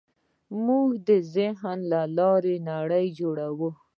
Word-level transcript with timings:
موږ 0.65 0.87
د 1.07 1.09
ذهن 1.35 1.77
له 1.91 2.01
لارې 2.17 2.55
نړۍ 2.71 3.05
جوړوو. 3.19 3.69